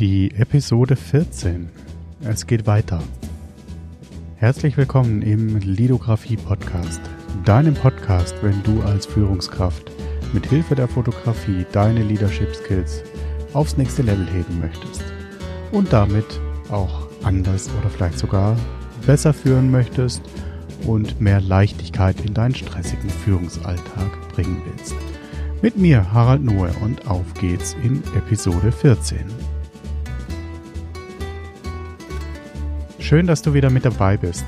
[0.00, 1.68] Die Episode 14.
[2.24, 3.02] Es geht weiter.
[4.36, 7.02] Herzlich willkommen im Lidografie Podcast.
[7.44, 9.90] Deinem Podcast, wenn du als Führungskraft
[10.32, 13.02] mit Hilfe der Fotografie deine Leadership Skills
[13.52, 15.04] aufs nächste Level heben möchtest
[15.70, 16.40] und damit
[16.70, 18.56] auch anders oder vielleicht sogar
[19.06, 20.22] besser führen möchtest
[20.86, 24.94] und mehr Leichtigkeit in deinen stressigen Führungsalltag bringen willst.
[25.60, 29.26] Mit mir Harald Noe und auf geht's in Episode 14.
[33.10, 34.44] Schön, dass du wieder mit dabei bist.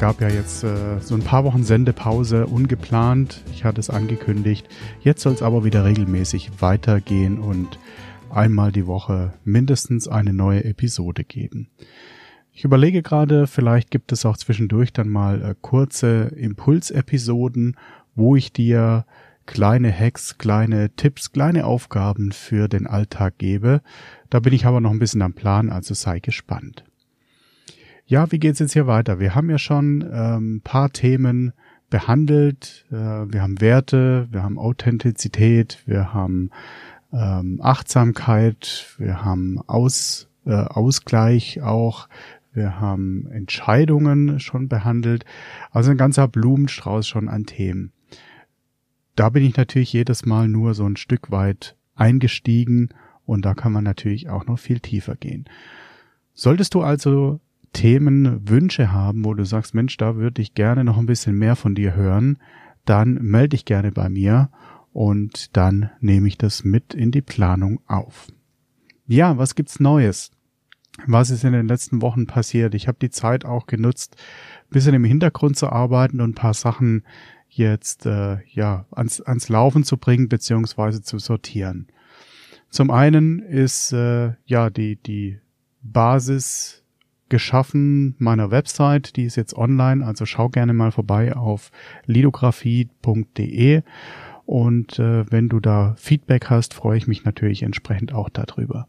[0.00, 3.44] Gab ja jetzt äh, so ein paar Wochen Sendepause, ungeplant.
[3.52, 4.68] Ich hatte es angekündigt.
[5.02, 7.78] Jetzt soll es aber wieder regelmäßig weitergehen und
[8.28, 11.68] einmal die Woche mindestens eine neue Episode geben.
[12.52, 17.76] Ich überlege gerade, vielleicht gibt es auch zwischendurch dann mal äh, kurze Impulsepisoden,
[18.16, 19.06] wo ich dir
[19.46, 23.80] kleine Hacks, kleine Tipps, kleine Aufgaben für den Alltag gebe.
[24.28, 26.82] Da bin ich aber noch ein bisschen am Plan, also sei gespannt.
[28.10, 29.20] Ja, wie geht's jetzt hier weiter?
[29.20, 31.52] Wir haben ja schon ähm, paar Themen
[31.90, 32.84] behandelt.
[32.90, 36.50] Äh, wir haben Werte, wir haben Authentizität, wir haben
[37.12, 42.08] ähm, Achtsamkeit, wir haben Aus, äh, Ausgleich auch,
[42.52, 45.24] wir haben Entscheidungen schon behandelt.
[45.70, 47.92] Also ein ganzer Blumenstrauß schon an Themen.
[49.14, 52.88] Da bin ich natürlich jedes Mal nur so ein Stück weit eingestiegen
[53.24, 55.44] und da kann man natürlich auch noch viel tiefer gehen.
[56.34, 57.38] Solltest du also
[57.72, 61.56] Themen, Wünsche haben, wo du sagst, Mensch, da würde ich gerne noch ein bisschen mehr
[61.56, 62.38] von dir hören,
[62.84, 64.50] dann melde dich gerne bei mir
[64.92, 68.28] und dann nehme ich das mit in die Planung auf.
[69.06, 70.30] Ja, was gibt's Neues?
[71.06, 72.74] Was ist in den letzten Wochen passiert?
[72.74, 76.54] Ich habe die Zeit auch genutzt, ein bisschen im Hintergrund zu arbeiten und ein paar
[76.54, 77.04] Sachen
[77.48, 81.88] jetzt äh, ja ans, ans Laufen zu bringen beziehungsweise zu sortieren.
[82.68, 85.38] Zum einen ist äh, ja die die
[85.82, 86.79] Basis
[87.30, 91.70] geschaffen meiner Website, die ist jetzt online, also schau gerne mal vorbei auf
[92.06, 93.82] lidografie.de
[94.44, 98.88] und äh, wenn du da Feedback hast, freue ich mich natürlich entsprechend auch darüber.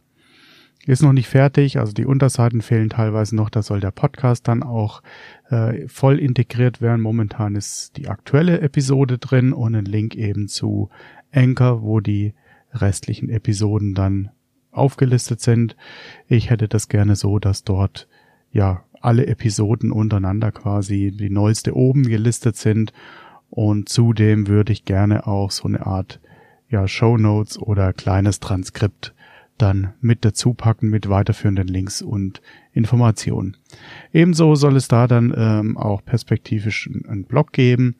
[0.87, 4.63] Ist noch nicht fertig, also die Unterseiten fehlen teilweise noch, da soll der Podcast dann
[4.63, 5.03] auch
[5.51, 7.01] äh, voll integriert werden.
[7.01, 10.89] Momentan ist die aktuelle Episode drin und ein Link eben zu
[11.31, 12.33] Anchor, wo die
[12.73, 14.31] restlichen Episoden dann
[14.71, 15.75] aufgelistet sind.
[16.27, 18.07] Ich hätte das gerne so, dass dort
[18.51, 22.93] ja alle Episoden untereinander quasi die neueste oben gelistet sind
[23.49, 26.19] und zudem würde ich gerne auch so eine Art
[26.69, 29.13] ja Show Notes oder kleines Transkript
[29.57, 32.41] dann mit dazu packen mit weiterführenden Links und
[32.73, 33.57] Informationen.
[34.11, 37.95] Ebenso soll es da dann ähm, auch perspektivisch einen Blog geben,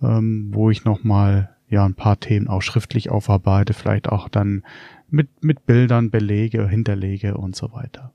[0.00, 4.62] ähm, wo ich nochmal ja ein paar Themen auch schriftlich aufarbeite, vielleicht auch dann
[5.10, 8.12] mit, mit Bildern belege, hinterlege und so weiter.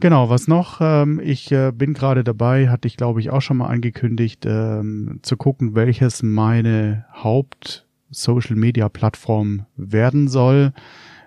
[0.00, 0.80] Genau, was noch?
[0.80, 5.20] Ähm, ich äh, bin gerade dabei, hatte ich glaube ich auch schon mal angekündigt, ähm,
[5.22, 10.72] zu gucken, welches meine Haupt-Social-Media-Plattform werden soll.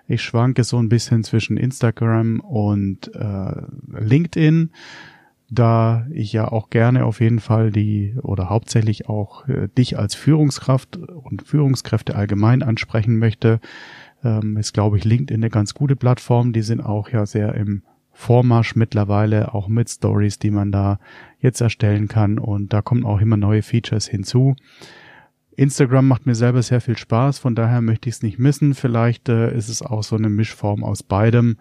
[0.08, 3.62] Ich schwanke so ein bisschen zwischen Instagram und äh,
[3.98, 4.70] LinkedIn,
[5.48, 10.14] da ich ja auch gerne auf jeden Fall die oder hauptsächlich auch äh, dich als
[10.14, 13.60] Führungskraft und Führungskräfte allgemein ansprechen möchte.
[14.24, 16.52] Ähm, ist glaube ich LinkedIn eine ganz gute Plattform.
[16.52, 17.82] Die sind auch ja sehr im
[18.18, 20.98] Vormarsch mittlerweile, auch mit Stories, die man da
[21.38, 22.38] jetzt erstellen kann.
[22.38, 24.56] Und da kommen auch immer neue Features hinzu.
[25.54, 28.72] Instagram macht mir selber sehr viel Spaß, von daher möchte ich es nicht missen.
[28.74, 31.58] Vielleicht äh, ist es auch so eine Mischform aus beidem,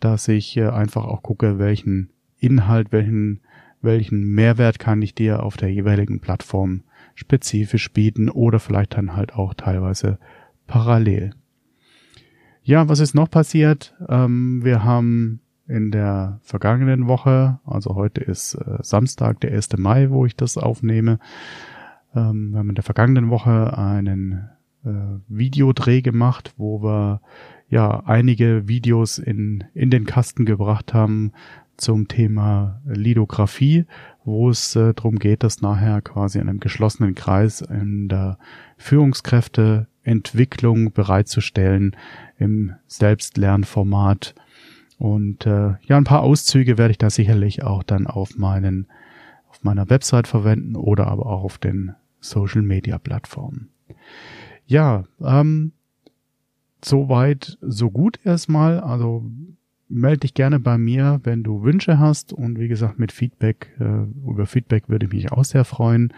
[0.00, 2.08] dass ich äh, einfach auch gucke, welchen
[2.38, 3.40] Inhalt, welchen,
[3.82, 9.34] welchen Mehrwert kann ich dir auf der jeweiligen Plattform spezifisch bieten oder vielleicht dann halt
[9.34, 10.18] auch teilweise
[10.66, 11.34] parallel.
[12.62, 13.94] Ja, was ist noch passiert?
[14.08, 19.76] Ähm, wir haben in der vergangenen Woche, also heute ist äh, Samstag, der 1.
[19.78, 21.18] Mai, wo ich das aufnehme.
[22.14, 24.48] Ähm, wir haben in der vergangenen Woche einen
[24.84, 24.90] äh,
[25.28, 27.20] Videodreh gemacht, wo wir
[27.68, 31.32] ja einige Videos in, in den Kasten gebracht haben
[31.76, 33.86] zum Thema Lithografie,
[34.24, 38.38] wo es äh, darum geht, das nachher quasi in einem geschlossenen Kreis in der
[38.76, 41.96] Führungskräfteentwicklung bereitzustellen
[42.38, 44.34] im Selbstlernformat
[44.98, 48.86] und äh, ja, ein paar Auszüge werde ich da sicherlich auch dann auf meinen,
[49.48, 53.68] auf meiner Website verwenden oder aber auch auf den Social Media Plattformen.
[54.66, 55.72] Ja, ähm,
[56.84, 58.80] soweit, so gut erstmal.
[58.80, 59.24] Also
[59.88, 64.04] melde dich gerne bei mir, wenn du Wünsche hast und wie gesagt mit Feedback, äh,
[64.28, 66.12] über Feedback würde ich mich auch sehr freuen.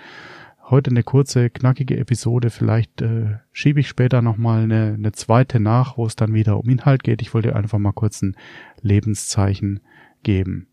[0.71, 2.51] Heute eine kurze, knackige Episode.
[2.51, 6.69] Vielleicht äh, schiebe ich später nochmal eine, eine zweite nach, wo es dann wieder um
[6.69, 7.23] Inhalt geht.
[7.23, 8.37] Ich wollte einfach mal kurz ein
[8.81, 9.81] Lebenszeichen
[10.23, 10.69] geben.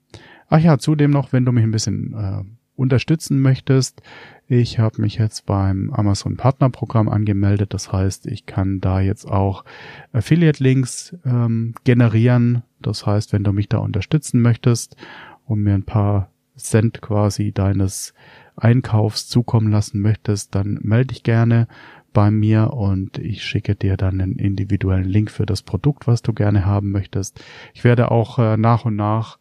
[0.49, 2.43] Ach ja, zudem noch, wenn du mich ein bisschen äh,
[2.75, 4.01] unterstützen möchtest,
[4.47, 7.73] ich habe mich jetzt beim Amazon Partnerprogramm angemeldet.
[7.73, 9.63] Das heißt, ich kann da jetzt auch
[10.11, 12.63] Affiliate-Links ähm, generieren.
[12.81, 14.97] Das heißt, wenn du mich da unterstützen möchtest
[15.45, 16.30] und mir ein paar
[16.63, 18.13] Cent quasi deines
[18.55, 21.67] Einkaufs zukommen lassen möchtest, dann melde dich gerne
[22.13, 26.33] bei mir und ich schicke dir dann einen individuellen Link für das Produkt, was du
[26.33, 27.43] gerne haben möchtest.
[27.73, 29.37] Ich werde auch äh, nach und nach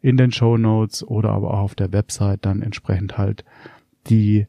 [0.00, 3.44] in den Show Notes oder aber auch auf der Website dann entsprechend halt
[4.06, 4.46] die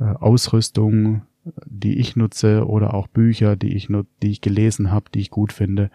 [0.00, 1.22] äh, Ausrüstung,
[1.64, 5.30] die ich nutze oder auch Bücher, die ich nut die ich gelesen habe, die ich
[5.30, 5.90] gut finde,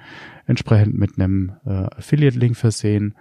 [0.47, 3.15] entsprechend mit einem äh, Affiliate-Link versehen.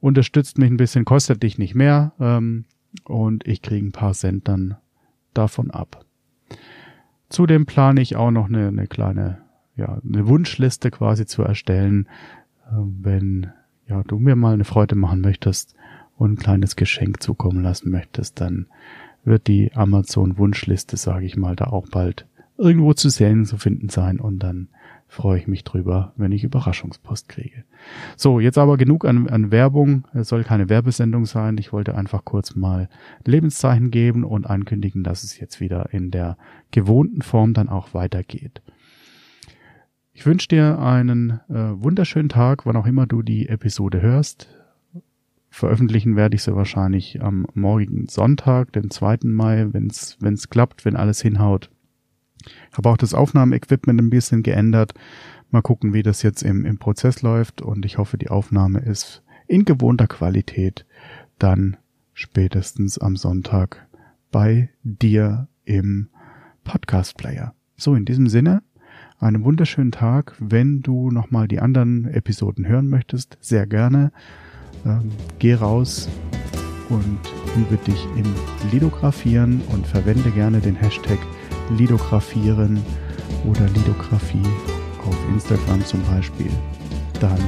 [0.00, 2.64] Unterstützt mich ein bisschen, kostet dich nicht mehr ähm,
[3.04, 4.76] und ich kriege ein paar Cent dann
[5.34, 6.04] davon ab.
[7.28, 9.38] Zudem plane ich auch noch eine, eine kleine,
[9.76, 12.08] ja, eine Wunschliste quasi zu erstellen,
[12.66, 13.52] äh, wenn
[13.86, 15.74] ja, du mir mal eine Freude machen möchtest
[16.16, 18.66] und ein kleines Geschenk zukommen lassen möchtest, dann
[19.24, 24.20] wird die Amazon-Wunschliste, sage ich mal, da auch bald irgendwo zu sehen, zu finden sein
[24.20, 24.68] und dann
[25.08, 27.64] freue ich mich drüber, wenn ich Überraschungspost kriege.
[28.16, 30.06] So, jetzt aber genug an, an Werbung.
[30.12, 31.56] Es soll keine Werbesendung sein.
[31.58, 32.88] Ich wollte einfach kurz mal
[33.24, 36.36] Lebenszeichen geben und ankündigen, dass es jetzt wieder in der
[36.70, 38.60] gewohnten Form dann auch weitergeht.
[40.12, 44.48] Ich wünsche dir einen äh, wunderschönen Tag, wann auch immer du die Episode hörst.
[45.48, 49.18] Veröffentlichen werde ich sie wahrscheinlich am morgigen Sonntag, den 2.
[49.22, 51.70] Mai, wenn es klappt, wenn alles hinhaut.
[52.72, 54.94] Habe auch das Aufnahmeequipment ein bisschen geändert.
[55.50, 59.22] Mal gucken, wie das jetzt im, im Prozess läuft und ich hoffe, die Aufnahme ist
[59.46, 60.84] in gewohnter Qualität
[61.38, 61.76] dann
[62.12, 63.86] spätestens am Sonntag
[64.30, 66.08] bei dir im
[66.64, 67.54] Podcast Player.
[67.76, 68.62] So, in diesem Sinne,
[69.18, 70.34] einen wunderschönen Tag.
[70.38, 74.12] Wenn du nochmal die anderen Episoden hören möchtest, sehr gerne.
[74.84, 76.08] Ähm, geh raus
[76.88, 77.18] und
[77.56, 78.34] übe dich im
[78.70, 81.18] Lidografieren und verwende gerne den Hashtag
[81.70, 82.82] Lidografieren
[83.44, 84.46] oder Lidografie
[85.06, 86.50] auf Instagram zum Beispiel.
[87.20, 87.38] Dann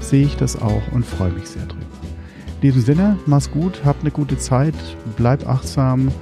[0.00, 1.82] sehe ich das auch und freue mich sehr drüber.
[2.56, 4.74] In diesem Sinne, mach's gut, hab eine gute Zeit,
[5.16, 6.12] bleib achtsam,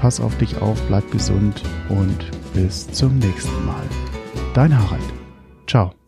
[0.00, 3.84] pass auf dich auf, bleib gesund und bis zum nächsten Mal.
[4.54, 5.02] Dein Harald.
[5.66, 6.01] Ciao.